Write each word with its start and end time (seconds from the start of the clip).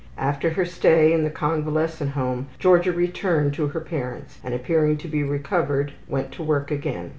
After 0.17 0.49
her 0.49 0.65
stay 0.65 1.13
in 1.13 1.23
the 1.23 1.29
convalescent 1.29 2.13
home 2.13 2.47
Georgia 2.57 2.91
returned 2.91 3.53
to 3.53 3.67
her 3.67 3.79
parents, 3.79 4.39
and, 4.43 4.51
appearing 4.51 4.97
to 4.97 5.07
be 5.07 5.21
recovered, 5.21 5.93
went 6.07 6.31
to 6.31 6.41
work 6.43 6.71
again. 6.71 7.09